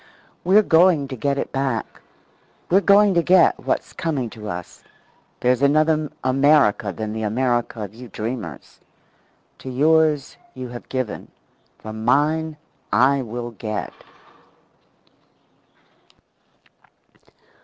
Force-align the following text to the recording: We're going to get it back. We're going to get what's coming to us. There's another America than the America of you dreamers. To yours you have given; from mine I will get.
We're 0.43 0.63
going 0.63 1.07
to 1.09 1.15
get 1.15 1.37
it 1.37 1.51
back. 1.51 2.01
We're 2.71 2.81
going 2.81 3.13
to 3.13 3.21
get 3.21 3.59
what's 3.59 3.93
coming 3.93 4.31
to 4.31 4.49
us. 4.49 4.83
There's 5.41 5.61
another 5.61 6.09
America 6.23 6.91
than 6.91 7.13
the 7.13 7.21
America 7.21 7.83
of 7.83 7.93
you 7.93 8.07
dreamers. 8.07 8.79
To 9.59 9.69
yours 9.69 10.37
you 10.55 10.69
have 10.69 10.89
given; 10.89 11.29
from 11.77 12.03
mine 12.03 12.57
I 12.91 13.21
will 13.21 13.51
get. 13.51 13.93